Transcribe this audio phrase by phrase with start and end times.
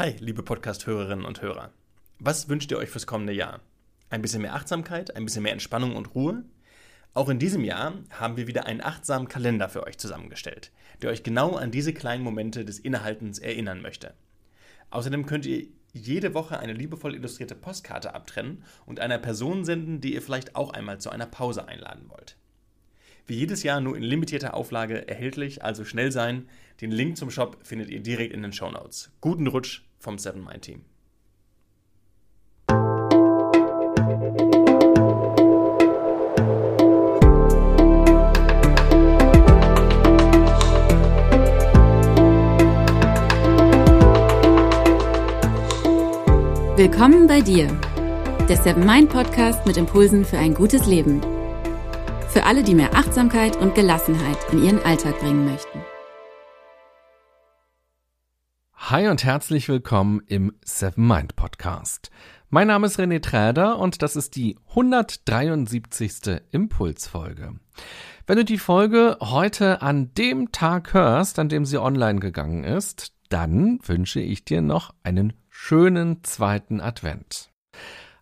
[0.00, 1.74] Hi, liebe Podcast-Hörerinnen und Hörer.
[2.20, 3.60] Was wünscht ihr euch fürs kommende Jahr?
[4.08, 6.42] Ein bisschen mehr Achtsamkeit, ein bisschen mehr Entspannung und Ruhe?
[7.12, 11.22] Auch in diesem Jahr haben wir wieder einen achtsamen Kalender für euch zusammengestellt, der euch
[11.22, 14.14] genau an diese kleinen Momente des Innehaltens erinnern möchte.
[14.88, 20.14] Außerdem könnt ihr jede Woche eine liebevoll illustrierte Postkarte abtrennen und einer Person senden, die
[20.14, 22.36] ihr vielleicht auch einmal zu einer Pause einladen wollt.
[23.30, 26.48] Wie jedes Jahr nur in limitierter Auflage erhältlich, also schnell sein.
[26.80, 29.12] Den Link zum Shop findet ihr direkt in den Show Notes.
[29.20, 30.84] Guten Rutsch vom 7 Mind Team.
[46.74, 47.68] Willkommen bei dir,
[48.48, 51.20] der Seven Mind Podcast mit Impulsen für ein gutes Leben.
[52.40, 55.84] Für alle, die mehr Achtsamkeit und Gelassenheit in ihren Alltag bringen möchten.
[58.72, 62.10] Hi und herzlich willkommen im Seven Mind Podcast.
[62.48, 66.40] Mein Name ist René Träder und das ist die 173.
[66.50, 67.56] Impulsfolge.
[68.26, 73.12] Wenn du die Folge heute an dem Tag hörst, an dem sie online gegangen ist,
[73.28, 77.50] dann wünsche ich dir noch einen schönen zweiten Advent.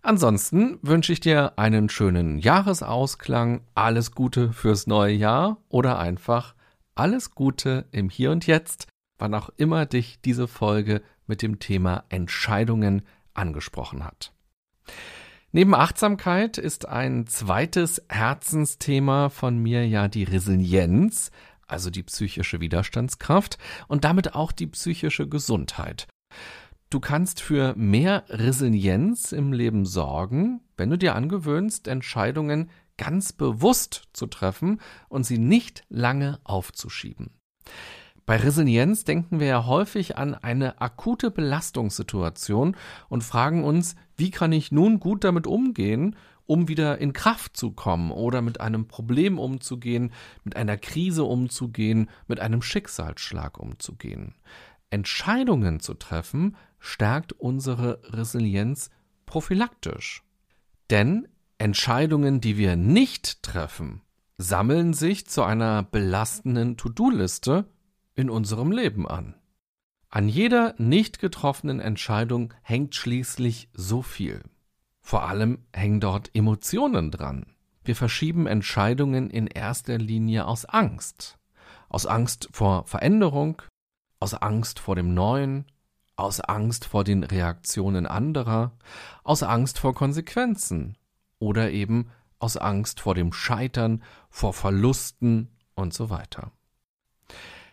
[0.03, 6.55] Ansonsten wünsche ich dir einen schönen Jahresausklang, alles Gute fürs neue Jahr oder einfach
[6.95, 8.87] alles Gute im Hier und Jetzt,
[9.19, 13.03] wann auch immer dich diese Folge mit dem Thema Entscheidungen
[13.35, 14.33] angesprochen hat.
[15.51, 21.31] Neben Achtsamkeit ist ein zweites Herzensthema von mir ja die Resilienz,
[21.67, 26.07] also die psychische Widerstandskraft und damit auch die psychische Gesundheit.
[26.91, 34.05] Du kannst für mehr Resilienz im Leben sorgen, wenn du dir angewöhnst, Entscheidungen ganz bewusst
[34.15, 34.81] zu treffen
[35.11, 37.31] und sie nicht lange aufzuschieben.
[38.25, 42.75] Bei Resilienz denken wir ja häufig an eine akute Belastungssituation
[43.11, 47.73] und fragen uns, wie kann ich nun gut damit umgehen, um wieder in Kraft zu
[47.73, 50.13] kommen oder mit einem Problem umzugehen,
[50.43, 54.35] mit einer Krise umzugehen, mit einem Schicksalsschlag umzugehen.
[54.91, 58.91] Entscheidungen zu treffen, stärkt unsere Resilienz
[59.27, 60.23] prophylaktisch.
[60.91, 61.29] Denn
[61.59, 64.03] Entscheidungen, die wir nicht treffen,
[64.39, 67.69] sammeln sich zu einer belastenden To-Do-Liste
[68.15, 69.35] in unserem Leben an.
[70.09, 74.43] An jeder nicht getroffenen Entscheidung hängt schließlich so viel.
[75.01, 77.47] Vor allem hängen dort Emotionen dran.
[77.85, 81.39] Wir verschieben Entscheidungen in erster Linie aus Angst.
[81.89, 83.63] Aus Angst vor Veränderung,
[84.21, 85.67] aus Angst vor dem Neuen,
[86.19, 88.73] aus Angst vor den Reaktionen anderer,
[89.23, 90.99] aus Angst vor Konsequenzen
[91.39, 96.51] oder eben aus Angst vor dem Scheitern, vor Verlusten und so weiter.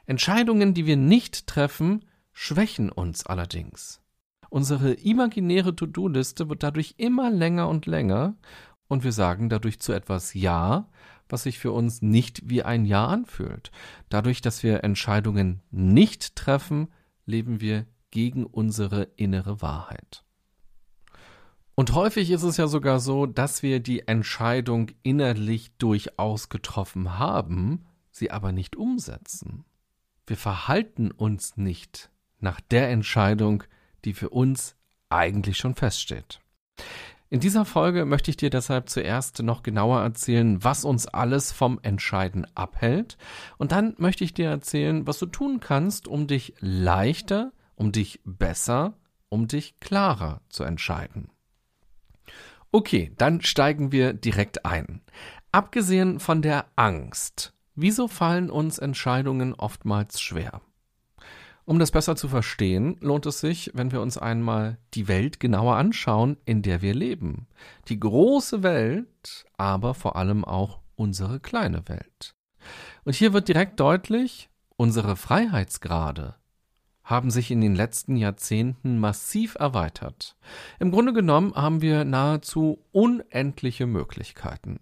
[0.05, 4.01] Entscheidungen, die wir nicht treffen, schwächen uns allerdings.
[4.49, 8.35] Unsere imaginäre To-Do-Liste wird dadurch immer länger und länger
[8.87, 10.87] und wir sagen dadurch zu etwas Ja,
[11.27, 13.71] was sich für uns nicht wie ein Ja anfühlt.
[14.09, 16.89] Dadurch, dass wir Entscheidungen nicht treffen,
[17.25, 20.23] leben wir gegen unsere innere Wahrheit.
[21.75, 27.83] Und häufig ist es ja sogar so, dass wir die Entscheidung innerlich durchaus getroffen haben,
[28.11, 29.65] sie aber nicht umsetzen.
[30.25, 32.09] Wir verhalten uns nicht
[32.39, 33.65] nach der Entscheidung,
[34.05, 34.77] die für uns
[35.09, 36.39] eigentlich schon feststeht.
[37.29, 41.81] In dieser Folge möchte ich dir deshalb zuerst noch genauer erzählen, was uns alles vom
[41.81, 43.17] Entscheiden abhält.
[43.57, 48.21] Und dann möchte ich dir erzählen, was du tun kannst, um dich leichter um dich
[48.23, 48.93] besser,
[49.29, 51.29] um dich klarer zu entscheiden.
[52.71, 55.01] Okay, dann steigen wir direkt ein.
[55.51, 60.61] Abgesehen von der Angst, wieso fallen uns Entscheidungen oftmals schwer?
[61.65, 65.77] Um das besser zu verstehen, lohnt es sich, wenn wir uns einmal die Welt genauer
[65.77, 67.47] anschauen, in der wir leben.
[67.87, 72.35] Die große Welt, aber vor allem auch unsere kleine Welt.
[73.03, 76.35] Und hier wird direkt deutlich, unsere Freiheitsgrade,
[77.05, 80.35] haben sich in den letzten Jahrzehnten massiv erweitert.
[80.79, 84.79] Im Grunde genommen haben wir nahezu unendliche Möglichkeiten.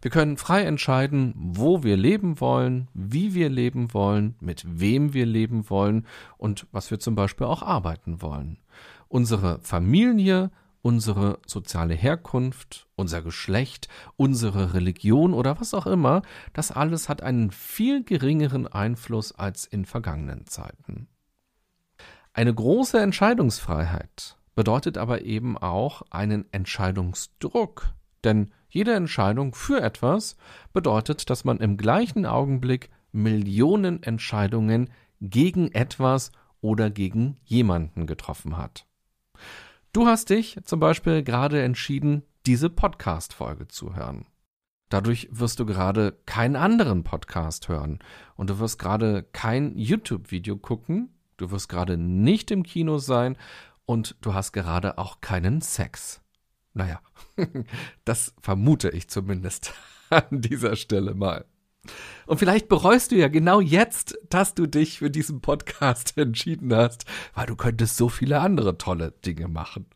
[0.00, 5.26] Wir können frei entscheiden, wo wir leben wollen, wie wir leben wollen, mit wem wir
[5.26, 6.06] leben wollen
[6.36, 8.58] und was wir zum Beispiel auch arbeiten wollen.
[9.08, 10.50] Unsere Familie,
[10.82, 16.22] unsere soziale Herkunft, unser Geschlecht, unsere Religion oder was auch immer,
[16.52, 21.08] das alles hat einen viel geringeren Einfluss als in vergangenen Zeiten.
[22.32, 27.92] Eine große Entscheidungsfreiheit bedeutet aber eben auch einen Entscheidungsdruck,
[28.24, 30.36] denn jede Entscheidung für etwas
[30.72, 34.90] bedeutet, dass man im gleichen Augenblick Millionen Entscheidungen
[35.20, 38.86] gegen etwas oder gegen jemanden getroffen hat.
[39.92, 44.26] Du hast dich zum Beispiel gerade entschieden, diese Podcast-Folge zu hören.
[44.88, 47.98] Dadurch wirst du gerade keinen anderen Podcast hören
[48.36, 53.38] und du wirst gerade kein YouTube-Video gucken, du wirst gerade nicht im Kino sein
[53.86, 56.20] und du hast gerade auch keinen Sex.
[56.74, 57.00] Naja,
[58.04, 59.72] das vermute ich zumindest
[60.10, 61.46] an dieser Stelle mal.
[62.26, 67.06] Und vielleicht bereust du ja genau jetzt, dass du dich für diesen Podcast entschieden hast,
[67.34, 69.86] weil du könntest so viele andere tolle Dinge machen.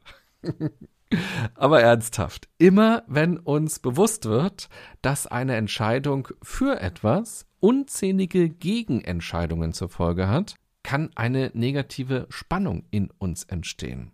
[1.55, 4.69] Aber ernsthaft, immer wenn uns bewusst wird,
[5.03, 13.11] dass eine Entscheidung für etwas unzählige Gegenentscheidungen zur Folge hat, kann eine negative Spannung in
[13.19, 14.13] uns entstehen.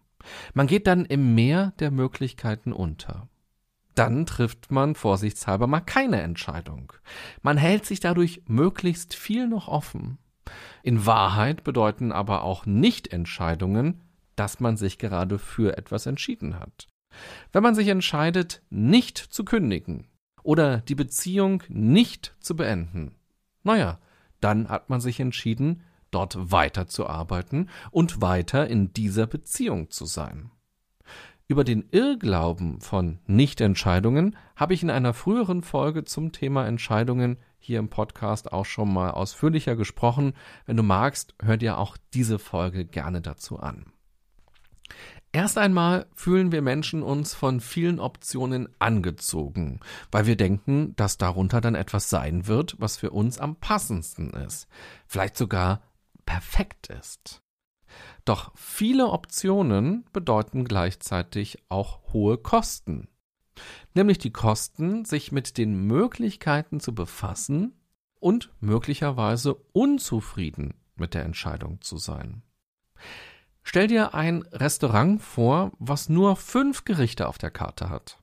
[0.54, 3.28] Man geht dann im Meer der Möglichkeiten unter.
[3.94, 6.92] Dann trifft man vorsichtshalber mal keine Entscheidung.
[7.42, 10.18] Man hält sich dadurch möglichst viel noch offen.
[10.82, 14.02] In Wahrheit bedeuten aber auch Nichtentscheidungen
[14.38, 16.86] dass man sich gerade für etwas entschieden hat.
[17.52, 20.06] Wenn man sich entscheidet, nicht zu kündigen
[20.42, 23.16] oder die Beziehung nicht zu beenden,
[23.64, 23.98] naja,
[24.40, 30.50] dann hat man sich entschieden, dort weiterzuarbeiten und weiter in dieser Beziehung zu sein.
[31.50, 37.78] Über den Irrglauben von Nichtentscheidungen habe ich in einer früheren Folge zum Thema Entscheidungen hier
[37.78, 40.34] im Podcast auch schon mal ausführlicher gesprochen.
[40.66, 43.92] Wenn du magst, hör dir auch diese Folge gerne dazu an.
[45.32, 51.60] Erst einmal fühlen wir Menschen uns von vielen Optionen angezogen, weil wir denken, dass darunter
[51.60, 54.68] dann etwas sein wird, was für uns am passendsten ist,
[55.06, 55.82] vielleicht sogar
[56.28, 57.40] perfekt ist.
[58.26, 63.08] Doch viele Optionen bedeuten gleichzeitig auch hohe Kosten,
[63.94, 67.72] nämlich die Kosten, sich mit den Möglichkeiten zu befassen
[68.20, 72.42] und möglicherweise unzufrieden mit der Entscheidung zu sein.
[73.62, 78.18] Stell dir ein Restaurant vor, was nur fünf Gerichte auf der Karte hat.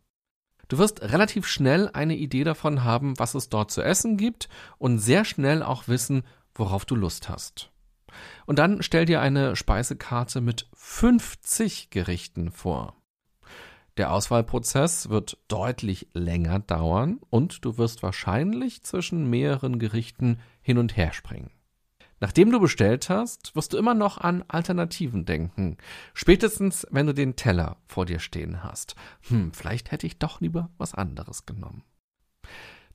[0.68, 4.48] Du wirst relativ schnell eine Idee davon haben, was es dort zu essen gibt
[4.78, 6.24] und sehr schnell auch wissen,
[6.54, 7.72] worauf du Lust hast.
[8.46, 12.96] Und dann stell dir eine Speisekarte mit 50 Gerichten vor.
[13.98, 20.98] Der Auswahlprozess wird deutlich länger dauern und du wirst wahrscheinlich zwischen mehreren Gerichten hin und
[20.98, 21.52] her springen.
[22.20, 25.78] Nachdem du bestellt hast, wirst du immer noch an Alternativen denken.
[26.14, 28.96] Spätestens, wenn du den Teller vor dir stehen hast.
[29.28, 31.84] Hm, vielleicht hätte ich doch lieber was anderes genommen.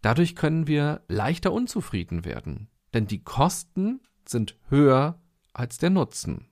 [0.03, 4.01] Dadurch können wir leichter unzufrieden werden, denn die Kosten
[4.31, 5.21] sind höher
[5.53, 6.47] als der Nutzen.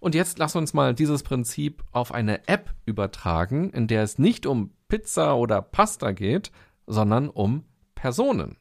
[0.00, 4.46] Und jetzt lass uns mal dieses Prinzip auf eine App übertragen, in der es nicht
[4.46, 6.52] um Pizza oder Pasta geht,
[6.86, 7.64] sondern um
[7.94, 8.56] Personen.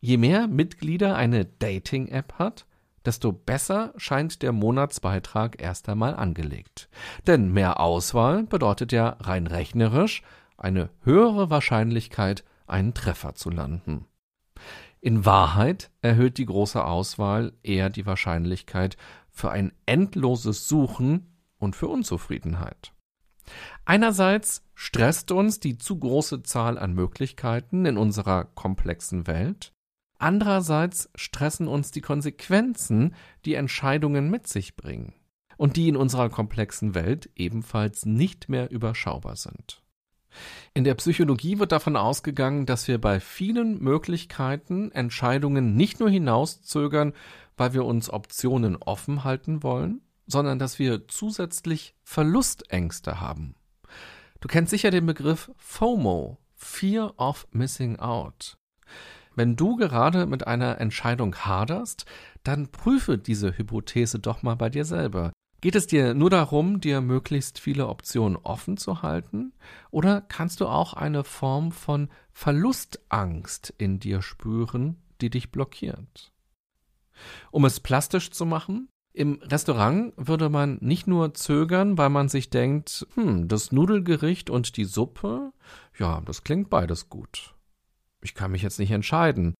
[0.00, 2.66] Je mehr Mitglieder eine Dating-App hat,
[3.04, 6.88] desto besser scheint der Monatsbeitrag erst einmal angelegt.
[7.26, 10.22] Denn mehr Auswahl bedeutet ja rein rechnerisch
[10.56, 14.06] eine höhere Wahrscheinlichkeit, einen Treffer zu landen.
[15.00, 18.96] In Wahrheit erhöht die große Auswahl eher die Wahrscheinlichkeit
[19.30, 22.92] für ein endloses Suchen und für Unzufriedenheit.
[23.84, 29.72] Einerseits stresst uns die zu große Zahl an Möglichkeiten in unserer komplexen Welt,
[30.20, 33.14] Andererseits stressen uns die Konsequenzen,
[33.46, 35.14] die Entscheidungen mit sich bringen
[35.56, 39.82] und die in unserer komplexen Welt ebenfalls nicht mehr überschaubar sind.
[40.74, 47.12] In der Psychologie wird davon ausgegangen, dass wir bei vielen Möglichkeiten Entscheidungen nicht nur hinauszögern,
[47.56, 53.54] weil wir uns Optionen offen halten wollen, sondern dass wir zusätzlich Verlustängste haben.
[54.40, 58.56] Du kennst sicher den Begriff FOMO, Fear of Missing Out.
[59.34, 62.04] Wenn du gerade mit einer Entscheidung haderst,
[62.42, 65.32] dann prüfe diese Hypothese doch mal bei dir selber.
[65.60, 69.52] Geht es dir nur darum, dir möglichst viele Optionen offen zu halten?
[69.90, 76.32] Oder kannst du auch eine Form von Verlustangst in dir spüren, die dich blockiert?
[77.50, 82.48] Um es plastisch zu machen, im Restaurant würde man nicht nur zögern, weil man sich
[82.48, 85.52] denkt, hm, das Nudelgericht und die Suppe,
[85.98, 87.54] ja, das klingt beides gut
[88.22, 89.54] ich kann mich jetzt nicht entscheiden.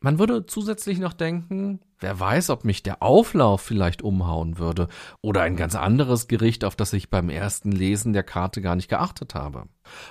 [0.00, 4.86] Man würde zusätzlich noch denken, wer weiß, ob mich der Auflauf vielleicht umhauen würde
[5.22, 8.88] oder ein ganz anderes Gericht, auf das ich beim ersten Lesen der Karte gar nicht
[8.88, 9.64] geachtet habe.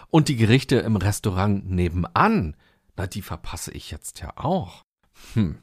[0.10, 2.58] Und die Gerichte im Restaurant nebenan,
[2.98, 4.84] na, die verpasse ich jetzt ja auch.
[5.34, 5.60] Hm.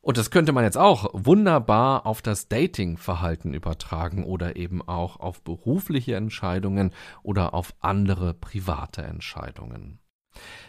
[0.00, 5.42] Und das könnte man jetzt auch wunderbar auf das Datingverhalten übertragen oder eben auch auf
[5.42, 10.01] berufliche Entscheidungen oder auf andere private Entscheidungen.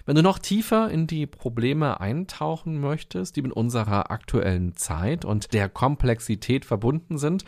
[0.05, 5.53] Wenn du noch tiefer in die Probleme eintauchen möchtest, die mit unserer aktuellen Zeit und
[5.53, 7.45] der Komplexität verbunden sind,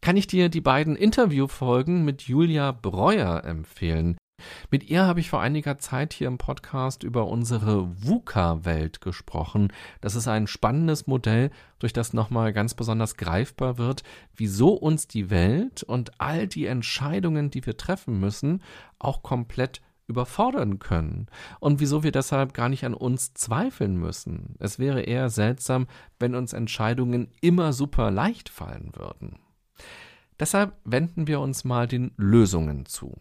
[0.00, 4.16] kann ich dir die beiden Interviewfolgen mit Julia Breuer empfehlen.
[4.70, 9.72] Mit ihr habe ich vor einiger Zeit hier im Podcast über unsere VUCA-Welt gesprochen.
[10.00, 14.02] Das ist ein spannendes Modell, durch das nochmal ganz besonders greifbar wird,
[14.36, 18.62] wieso uns die Welt und all die Entscheidungen, die wir treffen müssen,
[18.98, 21.26] auch komplett überfordern können
[21.60, 24.56] und wieso wir deshalb gar nicht an uns zweifeln müssen.
[24.58, 25.86] Es wäre eher seltsam,
[26.18, 29.38] wenn uns Entscheidungen immer super leicht fallen würden.
[30.40, 33.16] Deshalb wenden wir uns mal den Lösungen zu.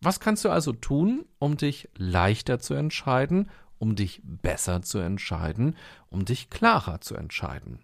[0.00, 5.76] Was kannst du also tun, um dich leichter zu entscheiden, um dich besser zu entscheiden,
[6.10, 7.80] um dich klarer zu entscheiden?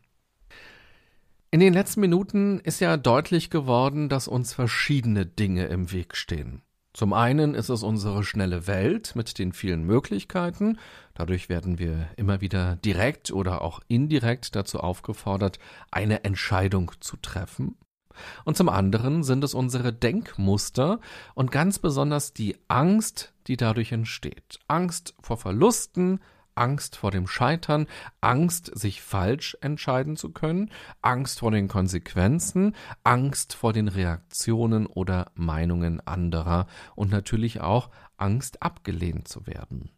[1.50, 6.62] In den letzten Minuten ist ja deutlich geworden, dass uns verschiedene Dinge im Weg stehen.
[6.94, 10.78] Zum einen ist es unsere schnelle Welt mit den vielen Möglichkeiten.
[11.14, 15.58] Dadurch werden wir immer wieder direkt oder auch indirekt dazu aufgefordert,
[15.90, 17.76] eine Entscheidung zu treffen.
[18.44, 21.00] Und zum anderen sind es unsere Denkmuster
[21.34, 24.58] und ganz besonders die Angst, die dadurch entsteht.
[24.68, 26.20] Angst vor Verlusten,
[26.54, 27.86] Angst vor dem Scheitern,
[28.20, 35.30] Angst, sich falsch entscheiden zu können, Angst vor den Konsequenzen, Angst vor den Reaktionen oder
[35.34, 39.90] Meinungen anderer und natürlich auch Angst, abgelehnt zu werden.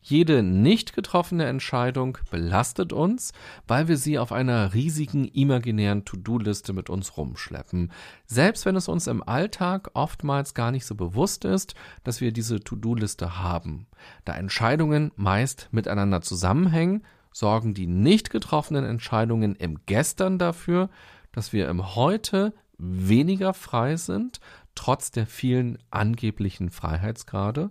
[0.00, 3.32] Jede nicht getroffene Entscheidung belastet uns,
[3.66, 7.90] weil wir sie auf einer riesigen imaginären To-Do-Liste mit uns rumschleppen.
[8.26, 12.60] Selbst wenn es uns im Alltag oftmals gar nicht so bewusst ist, dass wir diese
[12.60, 13.86] To-Do-Liste haben.
[14.26, 17.02] Da Entscheidungen meist miteinander zusammenhängen,
[17.32, 20.90] sorgen die nicht getroffenen Entscheidungen im Gestern dafür,
[21.32, 24.40] dass wir im Heute weniger frei sind,
[24.74, 27.70] trotz der vielen angeblichen Freiheitsgrade,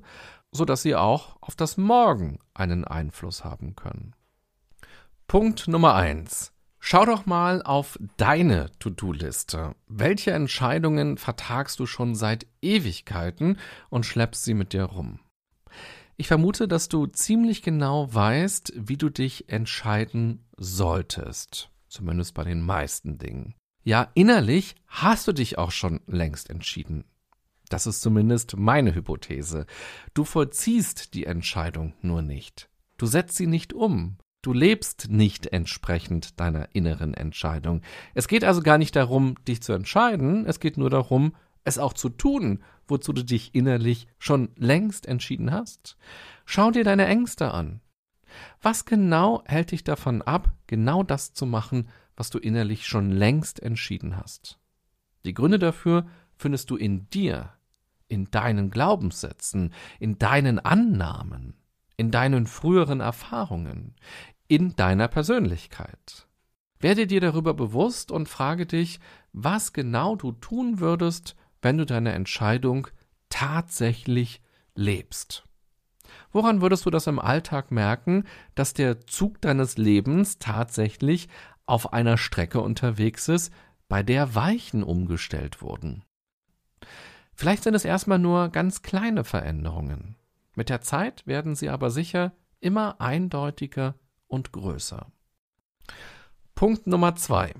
[0.54, 4.16] so dass sie auch auf das Morgen einen Einfluss haben können.
[5.28, 9.74] Punkt Nummer eins: Schau doch mal auf deine To-Do-Liste.
[9.88, 13.58] Welche Entscheidungen vertagst du schon seit Ewigkeiten
[13.90, 15.20] und schleppst sie mit dir rum?
[16.18, 21.72] Ich vermute, dass du ziemlich genau weißt, wie du dich entscheiden solltest.
[21.88, 23.56] Zumindest bei den meisten Dingen.
[23.84, 27.06] Ja, innerlich hast du dich auch schon längst entschieden.
[27.74, 29.65] Das ist zumindest meine Hypothese.
[30.13, 32.70] Du vollziehst die Entscheidung nur nicht.
[32.98, 34.18] Du setzt sie nicht um.
[34.44, 37.82] Du lebst nicht entsprechend deiner inneren Entscheidung.
[38.13, 41.94] Es geht also gar nicht darum, dich zu entscheiden, es geht nur darum, es auch
[41.94, 45.98] zu tun, wozu du dich innerlich schon längst entschieden hast.
[46.46, 47.82] Schau dir deine Ängste an.
[48.62, 53.63] Was genau hält dich davon ab, genau das zu machen, was du innerlich schon längst
[53.63, 54.60] entschieden hast?
[55.25, 57.53] Die Gründe dafür findest du in dir,
[58.08, 61.56] in deinen Glaubenssätzen, in deinen Annahmen,
[61.98, 63.96] in deinen früheren Erfahrungen,
[64.48, 66.28] in deiner Persönlichkeit.
[66.80, 69.00] Werde dir darüber bewusst und frage dich,
[69.32, 72.88] was genau du tun würdest, wenn du deine Entscheidung
[73.30, 74.42] tatsächlich
[74.76, 75.46] lebst.
[76.32, 81.30] Woran würdest du das im Alltag merken, dass der Zug deines Lebens tatsächlich
[81.66, 83.54] auf einer Strecke unterwegs ist,
[83.88, 86.04] bei der Weichen umgestellt wurden?
[87.36, 90.16] Vielleicht sind es erstmal nur ganz kleine Veränderungen.
[90.56, 93.96] Mit der Zeit werden sie aber sicher immer eindeutiger
[94.28, 95.12] und größer.
[96.56, 97.54] Punkt Nummer zwei.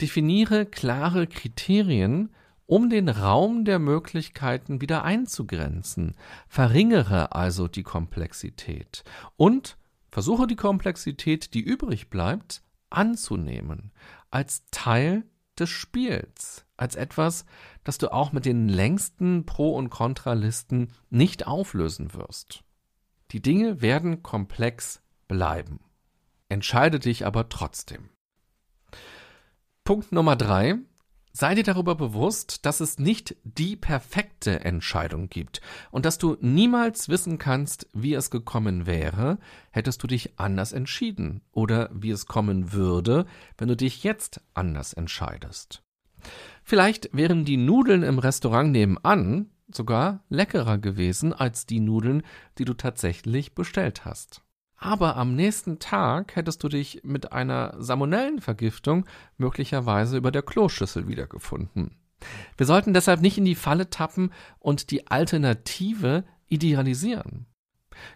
[0.00, 2.30] Definiere klare Kriterien,
[2.66, 6.14] um den Raum der Möglichkeiten wieder einzugrenzen.
[6.48, 9.04] Verringere also die Komplexität
[9.36, 9.78] und
[10.10, 13.92] versuche die Komplexität, die übrig bleibt, anzunehmen
[14.30, 15.24] als Teil
[15.58, 17.44] des Spiels, als etwas,
[17.84, 22.64] das du auch mit den längsten Pro- und Kontralisten nicht auflösen wirst.
[23.32, 25.80] Die Dinge werden komplex bleiben.
[26.48, 28.08] Entscheide dich aber trotzdem.
[29.84, 30.76] Punkt Nummer drei.
[31.32, 35.60] Sei dir darüber bewusst, dass es nicht die perfekte Entscheidung gibt
[35.92, 39.38] und dass du niemals wissen kannst, wie es gekommen wäre,
[39.70, 44.94] hättest du dich anders entschieden oder wie es kommen würde, wenn du dich jetzt anders
[44.94, 45.82] entscheidest.
[46.68, 52.22] Vielleicht wären die Nudeln im Restaurant nebenan sogar leckerer gewesen als die Nudeln,
[52.58, 54.42] die du tatsächlich bestellt hast.
[54.76, 59.06] Aber am nächsten Tag hättest du dich mit einer Salmonellenvergiftung
[59.38, 61.96] möglicherweise über der Kloschüssel wiedergefunden.
[62.58, 67.46] Wir sollten deshalb nicht in die Falle tappen und die Alternative idealisieren.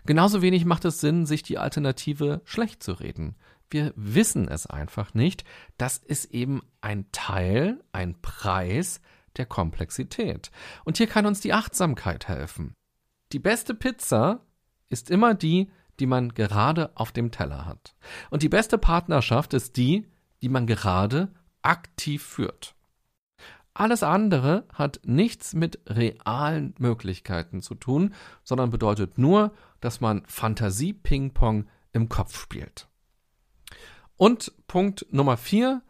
[0.04, 3.34] Genauso wenig macht es Sinn, sich die Alternative schlecht zu reden.
[3.72, 5.44] Wir wissen es einfach nicht.
[5.78, 9.00] Das ist eben ein Teil, ein Preis
[9.38, 10.50] der Komplexität.
[10.84, 12.74] Und hier kann uns die Achtsamkeit helfen.
[13.32, 14.44] Die beste Pizza
[14.90, 17.94] ist immer die, die man gerade auf dem Teller hat.
[18.28, 20.06] Und die beste Partnerschaft ist die,
[20.42, 22.74] die man gerade aktiv führt.
[23.72, 28.12] Alles andere hat nichts mit realen Möglichkeiten zu tun,
[28.44, 32.91] sondern bedeutet nur, dass man Fantasie-Ping-Pong im Kopf spielt.
[34.16, 35.82] Und Punkt Nummer vier,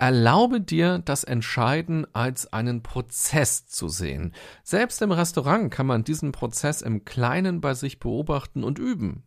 [0.00, 4.32] Erlaube dir, das Entscheiden als einen Prozess zu sehen.
[4.62, 9.24] Selbst im Restaurant kann man diesen Prozess im Kleinen bei sich beobachten und üben.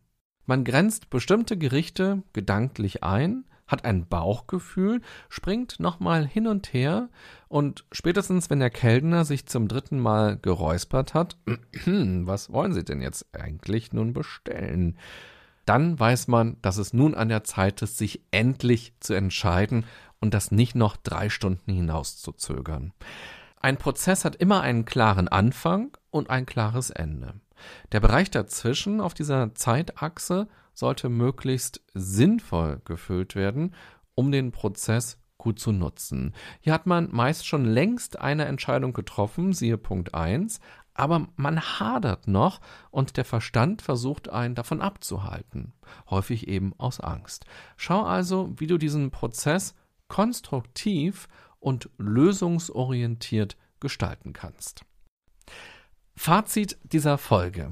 [0.48, 7.10] Man grenzt bestimmte Gerichte gedanklich ein, hat ein Bauchgefühl, springt nochmal hin und her
[7.50, 11.38] und spätestens, wenn der Kellner sich zum dritten Mal geräuspert hat,
[11.86, 14.98] was wollen Sie denn jetzt eigentlich nun bestellen?
[15.66, 19.86] Dann weiß man, dass es nun an der Zeit ist, sich endlich zu entscheiden
[20.20, 22.94] und das nicht noch drei Stunden hinauszuzögern.
[23.60, 27.36] Ein Prozess hat immer einen klaren Anfang und ein klares Ende.
[27.94, 33.74] Der Bereich dazwischen auf dieser Zeitachse sollte möglichst sinnvoll gefüllt werden,
[34.16, 36.34] um den Prozess gut zu nutzen.
[36.62, 40.60] Hier hat man meist schon längst eine Entscheidung getroffen, siehe Punkt 1,
[40.94, 45.74] aber man hadert noch und der Verstand versucht einen davon abzuhalten,
[46.10, 47.46] häufig eben aus Angst.
[47.78, 49.76] Schau also, wie du diesen Prozess
[50.08, 51.28] konstruktiv
[51.60, 54.86] und lösungsorientiert gestalten kannst.
[56.16, 57.72] Fazit dieser Folge.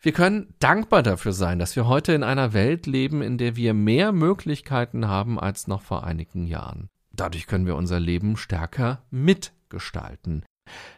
[0.00, 3.74] Wir können dankbar dafür sein, dass wir heute in einer Welt leben, in der wir
[3.74, 6.90] mehr Möglichkeiten haben als noch vor einigen Jahren.
[7.12, 10.44] Dadurch können wir unser Leben stärker mitgestalten.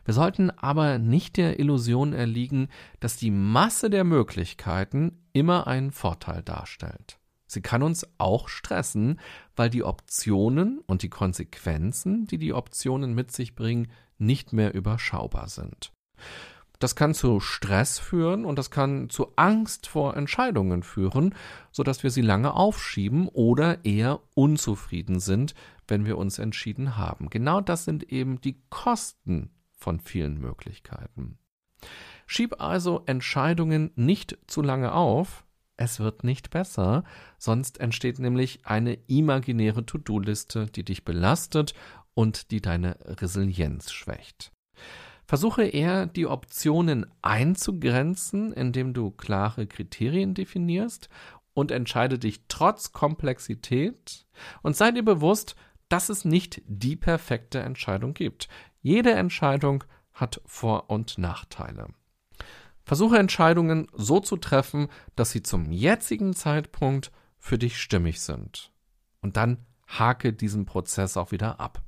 [0.04, 2.68] Wir sollten aber nicht der Illusion erliegen,
[3.00, 7.18] dass die Masse der Möglichkeiten immer einen Vorteil darstellt.
[7.46, 9.18] Sie kann uns auch stressen,
[9.56, 15.48] weil die Optionen und die Konsequenzen, die die Optionen mit sich bringen, nicht mehr überschaubar
[15.48, 15.92] sind.
[16.78, 21.34] Das kann zu Stress führen und das kann zu Angst vor Entscheidungen führen,
[21.72, 25.54] sodass wir sie lange aufschieben oder eher unzufrieden sind,
[25.88, 27.30] wenn wir uns entschieden haben.
[27.30, 31.38] Genau das sind eben die Kosten von vielen Möglichkeiten.
[32.26, 35.44] Schieb also Entscheidungen nicht zu lange auf,
[35.76, 37.05] es wird nicht besser,
[37.38, 41.72] sonst entsteht nämlich eine imaginäre To-Do-Liste, die dich belastet
[42.14, 44.52] und die deine Resilienz schwächt.
[45.24, 51.09] Versuche eher, die Optionen einzugrenzen, indem du klare Kriterien definierst
[51.55, 54.26] und entscheide dich trotz Komplexität
[54.62, 55.55] und sei dir bewusst,
[55.88, 58.48] dass es nicht die perfekte Entscheidung gibt.
[58.88, 61.88] Jede Entscheidung hat Vor- und Nachteile.
[62.87, 68.72] Versuche Entscheidungen so zu treffen, dass sie zum jetzigen Zeitpunkt für dich stimmig sind.
[69.20, 71.83] Und dann hake diesen Prozess auch wieder ab.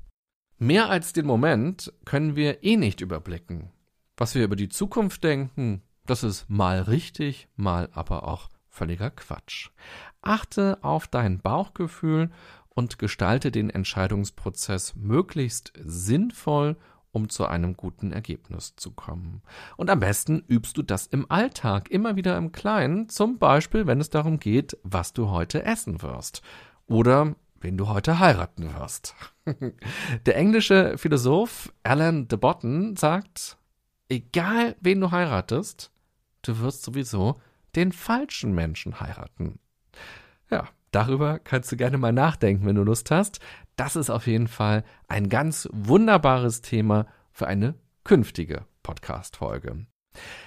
[0.58, 3.70] Mehr als den Moment können wir eh nicht überblicken.
[4.18, 9.70] Was wir über die Zukunft denken, das ist mal richtig, mal aber auch völliger Quatsch.
[10.20, 12.30] Achte auf dein Bauchgefühl
[12.70, 16.76] und gestalte den Entscheidungsprozess möglichst sinnvoll,
[17.12, 19.42] um zu einem guten Ergebnis zu kommen.
[19.76, 24.00] Und am besten übst du das im Alltag, immer wieder im Kleinen, zum Beispiel, wenn
[24.00, 26.42] es darum geht, was du heute essen wirst.
[26.86, 29.14] Oder wen du heute heiraten wirst.
[30.26, 33.58] Der englische Philosoph Alan de Botton sagt,
[34.08, 35.90] egal wen du heiratest,
[36.42, 37.40] du wirst sowieso
[37.76, 39.58] den falschen Menschen heiraten.
[40.50, 43.40] Ja, darüber kannst du gerne mal nachdenken, wenn du Lust hast.
[43.76, 47.74] Das ist auf jeden Fall ein ganz wunderbares Thema für eine
[48.04, 49.86] künftige Podcast-Folge.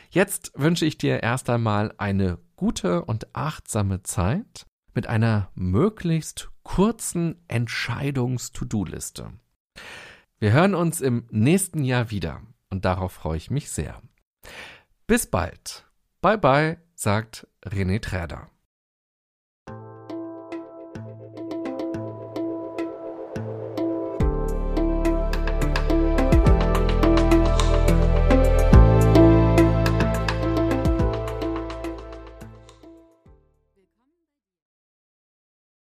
[0.10, 7.44] Jetzt wünsche ich dir erst einmal eine gute und achtsame Zeit mit einer möglichst kurzen
[7.48, 9.32] Entscheidungs-To-Do-Liste.
[10.40, 14.02] Wir hören uns im nächsten Jahr wieder und darauf freue ich mich sehr.
[15.08, 15.86] Bis bald.
[16.22, 18.53] Bye bye, sagt René Träder.